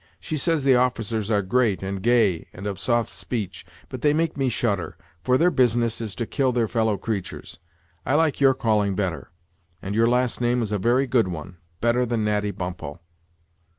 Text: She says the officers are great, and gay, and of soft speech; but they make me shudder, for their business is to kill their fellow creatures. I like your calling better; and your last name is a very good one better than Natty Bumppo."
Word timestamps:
She 0.19 0.35
says 0.35 0.63
the 0.63 0.73
officers 0.75 1.29
are 1.29 1.43
great, 1.43 1.83
and 1.83 2.01
gay, 2.01 2.47
and 2.53 2.65
of 2.65 2.79
soft 2.79 3.11
speech; 3.11 3.63
but 3.87 4.01
they 4.01 4.15
make 4.15 4.35
me 4.35 4.49
shudder, 4.49 4.97
for 5.23 5.37
their 5.37 5.51
business 5.51 6.01
is 6.01 6.15
to 6.15 6.25
kill 6.25 6.51
their 6.51 6.67
fellow 6.67 6.97
creatures. 6.97 7.59
I 8.03 8.15
like 8.15 8.41
your 8.41 8.55
calling 8.55 8.95
better; 8.95 9.29
and 9.79 9.93
your 9.93 10.07
last 10.09 10.41
name 10.41 10.63
is 10.63 10.71
a 10.71 10.79
very 10.79 11.05
good 11.05 11.27
one 11.27 11.57
better 11.81 12.03
than 12.03 12.25
Natty 12.25 12.49
Bumppo." 12.51 12.99